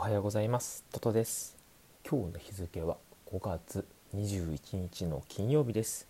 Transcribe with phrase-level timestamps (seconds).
[0.00, 0.82] おはようございます。
[0.92, 1.58] トトです。
[2.08, 2.96] 今日の日付は
[3.30, 3.84] 5月
[4.16, 6.08] 21日の金曜日です、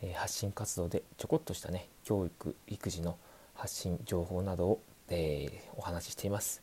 [0.00, 3.18] えー、発信活動でちょこっとしたね教育育児の
[3.54, 4.80] 発信情報などを、
[5.10, 6.62] えー、お話ししています。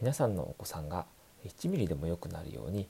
[0.00, 1.06] 皆さんのお子さんが
[1.46, 2.88] 1ミリでも良くなるように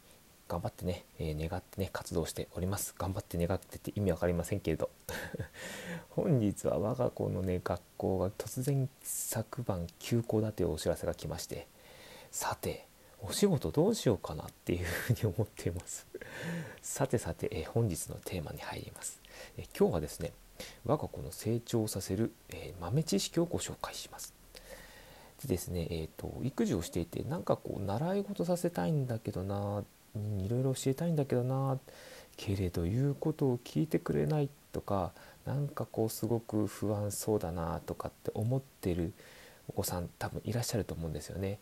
[0.49, 2.95] 頑張ってね、えー、願ってね活動しております。
[2.99, 4.89] 頑張って願ってって意味わかりませんけれど。
[6.09, 11.69] 本日は我が子のね学校が突然昨晩休校だというお知らせが来まして。
[12.31, 12.87] さて
[13.23, 16.07] お仕事どうしようかなっていうふうに思っています。
[16.83, 19.21] さてさて、え本日のテーマに入ります、
[19.57, 20.33] え今日はですね
[20.85, 24.35] 我が子の成長させる、え豆知識をご紹介します。
[25.43, 31.79] でですね、えーと、育児をしていてなんかこう習い事させたいんだけどないろいろ教えたいんだけどな
[32.37, 35.13] けれど言うことを聞いてくれないとか
[35.47, 39.13] なんかこうすごく不安そうだなとかって思ってる
[39.69, 41.59] お子さん多分いらっしゃると思うんですよね。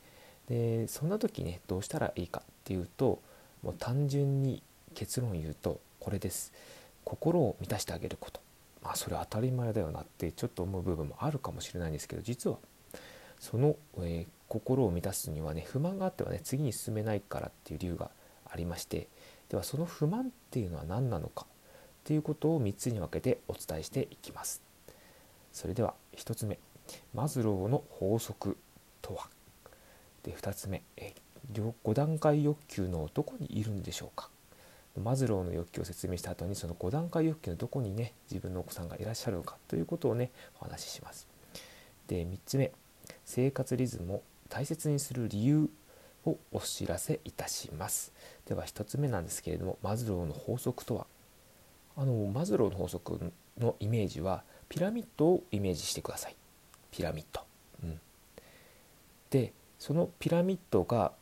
[0.48, 3.20] でそんな時ねどうしたらいいかっていうと
[3.62, 4.62] もう単純に
[4.94, 6.52] 結論言うとこれです。
[7.04, 8.40] 心を満たしてあげること。
[8.82, 12.58] まあそれ当たり前だよなってちょっと思う部分もあるかもしれないんですけど実は
[13.40, 18.10] その、えー、心を満たすにはね不満があってはね次に進めないからっていう理由が
[18.50, 19.08] ありまして
[19.48, 24.62] ではその不満っていうのは何なのかっていうことを3つに分けてお伝えしていきます。
[25.52, 26.58] それでは1つ目
[27.14, 28.56] マズローの法則
[29.02, 29.28] とは？
[30.28, 31.14] で2つ目え
[31.54, 34.28] 5段階欲求のどこにいるんでしょうか？
[35.02, 39.56] マズローの欲求を説明した後にその5段階欲求のどこにね自分のお子さんがいらっしゃるのか？
[39.66, 41.26] ということをねお話しします。
[42.06, 42.72] で3つ目
[43.24, 45.70] 生活リズムを大切にする理由
[46.26, 48.12] をお知らせいたします。
[48.46, 51.06] では1つ目なんですけれどもマズローの法則とは？
[51.96, 56.36] あのマズローの法則のイメージはピラミッドをイメージしてください。
[56.90, 57.40] ピラミッド。
[57.84, 58.00] うん、
[59.30, 61.12] でそのピラミッドが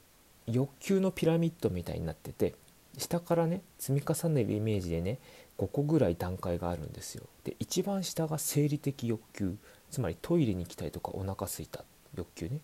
[0.47, 2.55] 欲求のピラミッドみたいになってて
[2.99, 5.19] 下からね積み重ねるイメージでね
[5.59, 7.25] 5個ぐらい段階があるんですよ。
[7.45, 9.57] で一番下が生理的欲求
[9.91, 12.61] つまりトイレに行きたいとかお腹すいた欲求ね。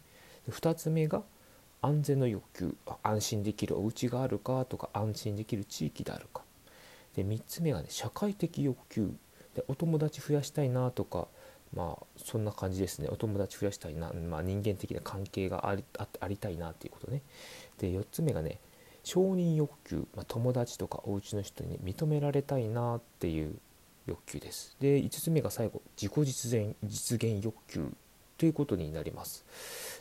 [0.47, 1.22] で2つ目が
[1.81, 6.43] 安全の欲求安心できるお家があるかとか安心できる地域であるか。
[7.17, 9.12] で3つ目がね社会的欲求
[9.55, 11.28] でお友達増やしたいなとか
[11.75, 13.09] まあそんな感じですね。
[13.10, 15.84] お友達増やしたいな、まあ、人間的な関係があり
[16.21, 17.22] ありたいなっていうことね。
[17.78, 18.59] で4つ目がね
[19.05, 23.56] 承認欲求、まあ、友達とかお家の人に認められたいなっていう
[24.06, 24.77] 欲求です。
[24.81, 27.93] で5つ目が最後自己実現実現欲求
[28.38, 29.44] ということになります。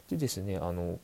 [0.09, 0.99] でですねあの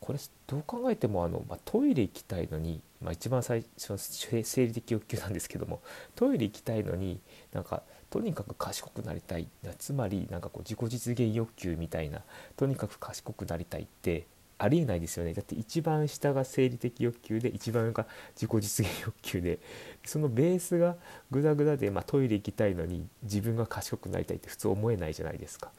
[0.00, 5.82] これどう考えてもあの、まあ、トイレ行きたいのに、まあ、一番最初の生理的欲求なんですけども
[6.14, 7.20] トイレ行きたいのに
[7.52, 9.48] なんかとにかく賢くなりたい
[9.78, 12.22] つまりなんかこう自己実現欲求みたいな
[12.56, 14.26] とにかく賢くなりたいって
[14.58, 19.60] ありえないですよねだって一番下が生理的欲求で一番上が自己実現欲求で
[20.04, 20.96] そのベースが
[21.30, 25.70] グダグダで、まあ、トイレ行きたいのに自分が賢くなりたいって普通思えないじゃないですか。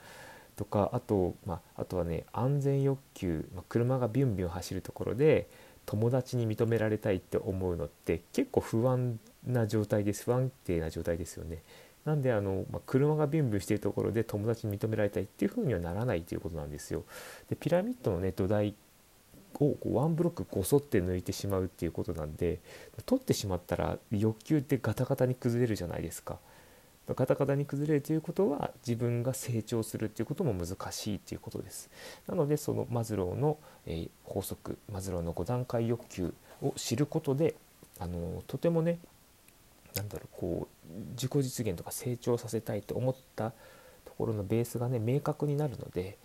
[0.55, 5.47] とかあと,、まあ、あとはね安全欲求、まあ、車がビュンビュン走るところで
[5.85, 11.63] 友達に認められたいって思うのって結構不安な状態です不安定な状態ですよね。
[12.05, 17.03] なんであの、まあ、車がビュンビュンしているところで友達に認められたいっていうふうにはならないということなんですよ。
[17.49, 18.75] でピラミッドのね土台
[19.55, 22.59] をこうワンブロックこそって抜いてしまうっていうことなんで
[23.05, 26.37] 取ってしまったら欲求ってガタガタに崩れるじゃないですか。
[27.15, 31.89] ガタガタに崩れるということは自分が成長するっていうことも難しいということです。
[32.27, 33.57] なのでそのマズローの、
[33.87, 37.55] え、法則マズローの5段階欲求を知ることで
[37.99, 38.99] あのとてもね
[39.95, 43.51] なんだろうこう自己実現とか成長させたいと思った
[44.05, 46.17] ところのベースがね明確になるので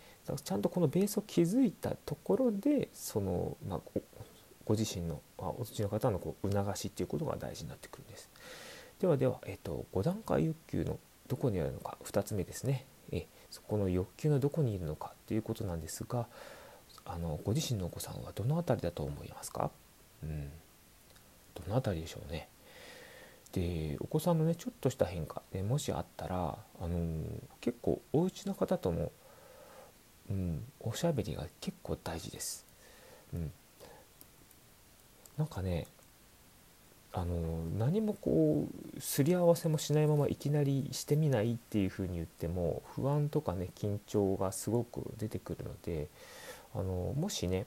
[0.43, 4.01] ちゃんとこのベースを築いたところでその、まあ、
[4.65, 8.31] ご自身の、まあ、お土の方のこう促しっていうことが大事になってくるんです。
[9.01, 10.99] ではでは、えーと、5段階欲求の
[11.29, 12.87] どこにあるのか2つ目ですね。
[13.13, 16.27] えそこの欲求のどこにいるのかということなんですが
[17.05, 19.71] あのご自身のお子さんはどの辺りだと思いますか、
[20.23, 20.51] うん、
[21.55, 22.49] どの辺りでしょうね。
[23.55, 27.23] でお子さんのねちょっとした変化でもしあったら、あのー、
[27.61, 29.13] 結構お家の方との、
[30.29, 32.67] うん、おしゃべりが結構大事です。
[33.33, 33.53] うん、
[35.39, 35.87] なんかね
[37.13, 38.67] あの何もこ
[38.97, 46.09] うすり合わせもしないままいきなりしてみないっていうふうに言っても不安とかね緊張がすごく出てくるので
[46.75, 47.67] あのもしね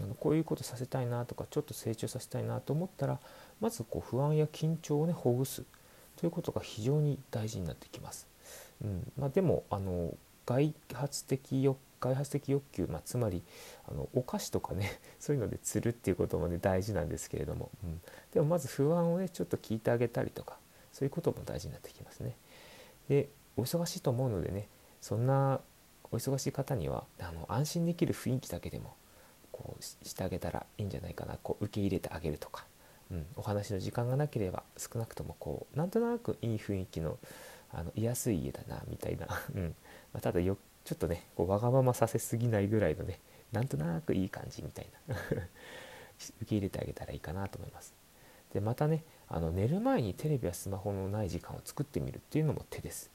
[0.00, 3.18] あのこういうことさせたいなとかちょっと成長させたいなと思ったら
[3.60, 5.64] まずこう不安や緊張をねほぐす。
[6.16, 8.26] ということが非常に大事になってきます。
[8.82, 9.12] うん。
[9.18, 10.14] まあ、でもあの
[10.46, 13.42] 外発的欲外発的欲求、まあ、つまり
[13.88, 18.00] あのお菓子とかね そういうので釣るっていうこともね大事なんですけれども、うん、
[18.32, 20.58] でもまず不安をねちょっと聞いてあげたりとか
[20.92, 22.36] そういうことも大事になってきますね。
[23.08, 24.68] でお忙しいと思うのでね
[25.00, 25.60] そんな
[26.12, 28.94] お忙しい方にはあの安心できる雰囲気だけでも
[29.52, 31.38] こうしてあげたらいいんじゃないかな。
[31.42, 32.66] こう受け入れてあげるとか、
[33.10, 37.18] うん、お話の時間がなければ少なくともこうなんとなくいい雰囲気の
[37.72, 39.74] あの居やすい家だなみたいな、 うん
[40.12, 43.20] まあ、ただよちょっとねこうわがままさせすぎないぐらいのね
[43.52, 45.16] なんとなくいい感じみたいな
[46.40, 47.94] 受け入れてあげたらいいかなと思います。
[48.52, 53.10] でまたねあの寝る前にテレビやスマホのない時間を作ってみるっていうのも手です。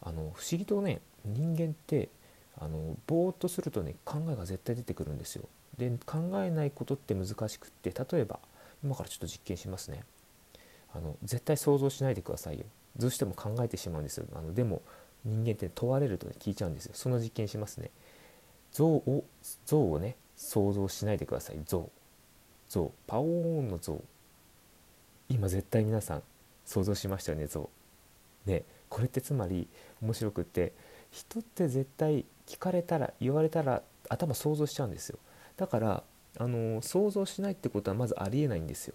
[0.00, 2.08] あの不思議とね人間って
[2.56, 5.48] あのぼーっとするとね考えが絶対出てくるんですよ。
[5.76, 8.40] で考えないことって難しくって例えば
[8.82, 10.04] 今からちょっと実験しますね。
[10.94, 12.64] あの絶対想像しないでくださいよ。
[12.96, 14.26] どうしても考えてしまうんですよ。
[14.34, 14.82] あのでも
[15.24, 16.92] 人間って問われるとね聞いちゃうんですよ。
[16.94, 17.90] その実験しますね。
[18.72, 19.24] 像を
[19.66, 21.60] 像をね想像しないでください。
[21.64, 21.90] 像。
[22.68, 22.92] 像。
[23.06, 24.02] パオーンの像。
[25.28, 26.22] 今絶対皆さん
[26.64, 27.68] 想像しましたよね像。
[28.46, 28.64] ね。
[28.88, 29.68] これってつまり
[30.00, 30.72] 面白くって
[31.10, 35.18] 人って絶対聞かれたら言われたら頭想像しちゃうんですよ。
[35.56, 36.02] だから
[36.38, 38.94] あの想像しないってことはまずありえないんですよ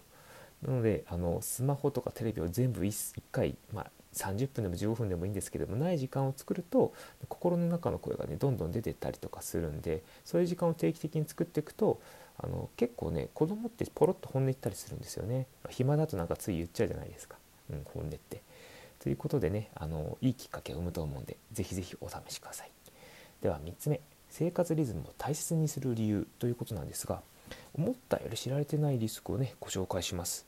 [0.65, 6.93] なのであのスマホとかテレビを全部 1, 1回、まあ、30分でも15分でもいいんですけどもない時間を作ると
[7.27, 11.99] 心の中の声がねどんどん出てったりとかするんでそういう時間を定期的に作っていくと
[12.37, 17.35] あの結構ね子供ってポロッと本音言ったりするんですよね暇だとなんかつい言っちゃうじゃないですか、
[17.71, 18.41] うん、本音って。
[18.99, 22.71] ということでねあのいいきっかけを生むと思うんで是非是非お試しください。
[23.41, 23.99] では3つ目
[24.29, 27.21] 生活リズムを大切にする理由ということなんですが
[27.73, 30.45] 思ったより知られてないリスクをねご紹介します。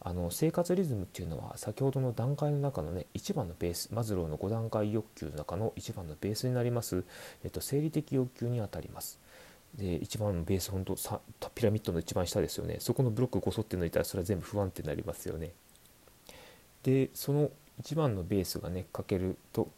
[0.00, 7.04] あの生活リズムっていうのは先ほどの段階の中のね一番のベースマズローの5段階欲求の中の一番のベースになります、
[7.42, 9.18] えっと、生理的欲求にあたります。
[9.74, 11.20] で一番のベース本当さ
[11.54, 15.52] ピラミッドの一番下ですよねそこのブロックごそって抜いたらそれは全部不安定になりますよね。
[16.84, 17.50] でその
[17.80, 19.68] 一番のベースがねかけると、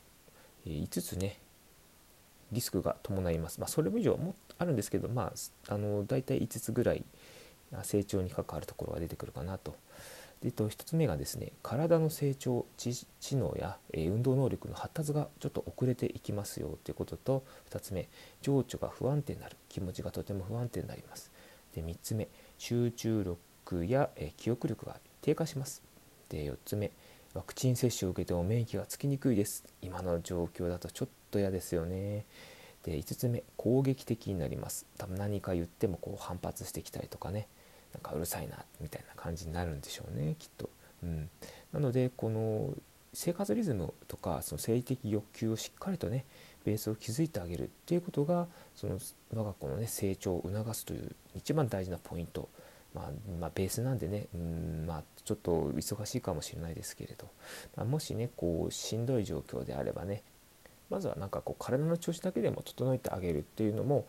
[0.67, 1.39] 5つね
[2.53, 3.61] リスクが伴います。
[3.61, 7.05] まあ、それ以上もあるんですけど、まあ、あの大体5つぐらい
[7.83, 9.75] 成長に関わるところが出てくるかなと。
[10.43, 13.07] でと1つ目がですね体の成長知
[13.37, 18.09] 能や、え運動能力の発達がちょっと遅れていきますよということと2つ目
[18.41, 21.31] 情緒が不安定になる気持ちがとても不安定になります
[21.75, 25.83] で3つ目集中力や、え記憶力が低下します
[26.31, 26.91] で4つ目
[27.35, 29.65] ワクチン接種を受けても免疫がつきにくいです。
[29.83, 32.25] 今の状況だとちょっと嫌ですよね。
[32.83, 34.87] で5つ目攻撃的になります。
[34.99, 37.47] 多分何か言ってもこう反発してきたりとかね。
[37.93, 40.71] なんかうるさいなみたいな感じになるんでしょうねきっと。
[41.03, 41.31] うん、
[41.73, 42.75] なのでこの
[43.13, 46.25] 生活リズムとかその生理的欲求をしっかりとね
[46.65, 48.99] ベースを築いてあげるっていうことがその
[49.35, 52.49] 我が子のね成長を促すという一番大事なポイント、
[52.95, 53.11] まあ、
[53.41, 57.29] まあ、ベースなんでねうんまあちょっと忙しいかもしれないですけれど、
[57.77, 60.23] まあ、もしねこうしんどい状況であればね
[60.89, 64.07] まずはなんかこう体の調子だけでも整えてあげるっていうのも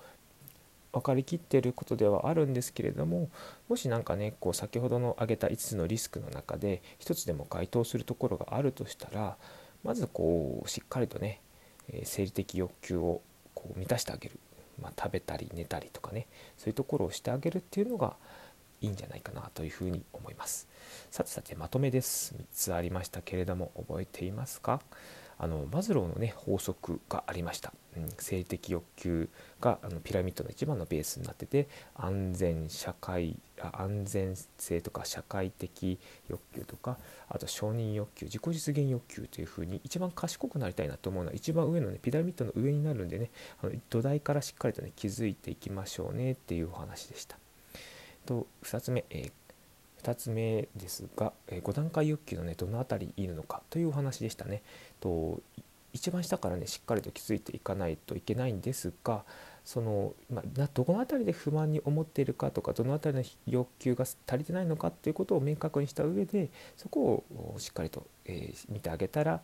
[0.93, 3.29] 分かりきっていることではあるんですけれども
[3.69, 9.37] もし何かねこう先ほどの挙げた5つのリスクの中で1つでも該当するところがあるとしたら
[9.83, 11.41] まずこうしっかりとね、
[11.91, 13.21] え生理的欲求を
[13.55, 14.39] こう満たしてあげる、
[14.79, 18.15] まあ、食べたり寝たりとかねそういうところをしてあげるっていうのが
[18.81, 20.67] いいんじゃないかなというふうに思います。
[21.09, 22.35] さてさてまとめです。
[22.35, 24.81] 3つありましたけれども覚えていますか？
[25.43, 29.27] あのマズローのね法則がありました、うん、性的欲求
[29.59, 33.35] があのピラミッドの一番のベースになってて安全社会
[33.71, 35.97] 安全性とか社会的
[36.29, 43.31] 欲求とかあと承認欲求自己実現欲求というふうに一番賢くなりたいなと思うのは一番上のねピラミッドの上になるんでね
[43.63, 47.39] あの土台からしっかりとね築いていきましょうねっていうお話でした。
[48.25, 49.31] と2つ目、えー
[50.01, 54.63] 2つ目ですが、え5段階欲求のねどの辺りいるのかというお話でしたね。
[54.99, 55.39] と
[55.93, 59.25] 一番下からねしっかりと気づいていかないといけないんですが
[59.65, 69.41] その、まあ、どこの辺りで不満に思っているかとかどの辺りの欲求が足りてないのかっていうことを明確にした上でそこをしっかりと、えー、見てあげたら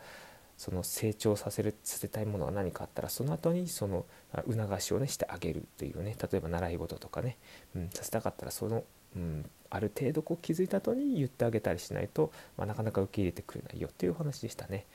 [0.58, 4.06] その成長させるさせたいものが何かあったらその後にその
[4.50, 7.38] 促しをねしてあげるというね例えば習い事とかね、
[7.76, 8.84] うん、させたかったらその
[9.16, 14.86] うん、ある程度こう気づいた後に言ってあげたりしないと、まあ、なかなか受け入れてくれないよっていうお話でしたね。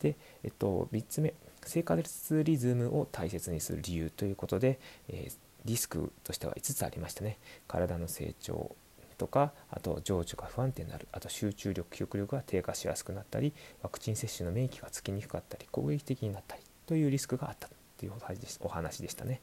[0.00, 1.34] で、えっと、3つ目
[1.64, 7.38] 生活リズムを大切にする理由ということで、えー、リスクとしては5つありましたね。
[7.66, 8.74] 体の成長
[9.18, 18.12] とかあと情緒が不安定になるあと集中力記憶力が低下しやすくなったりワクチン接種の免疫がつきにくかったり攻撃的になったりというリスクがあったっていう
[18.60, 19.40] お話でしたね。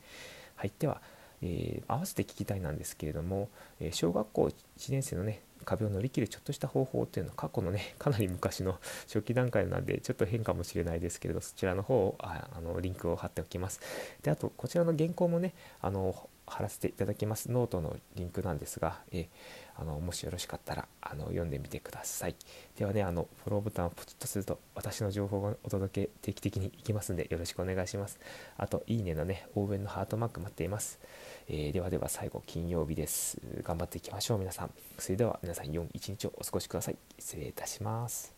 [0.55, 1.01] はい、では、
[1.41, 3.50] えー、合わせて聞きたいなんですけれども、
[3.82, 13.82] え小学校1年生のね壁を乗り切るちょっとした方法っていうのは過去のねかなり昔の 初期段階なんでちょっと変かもしれないですけれどそちらの方をあのリンクを貼っておきます。
[14.22, 19.27] であとこちらの原稿もねあの貼らせていただきますノートのリンクなんですが、え
[19.77, 22.35] あのもしよろしかったらあの読んでみてください。
[22.77, 28.19] ではねあのフォローボタンをポチッとすると私の情報がお届け定期的にいきますんでよろしくお願いします。
[28.57, 30.99] あといいねのね応援のハートマーク待っています、
[31.47, 33.39] えー、ではでは最後金曜日です。
[33.63, 34.71] 頑張っていきましょう皆さん。
[34.97, 36.97] それでは皆さん良い一日をお過ごしください。
[37.19, 38.35] 失礼いたします。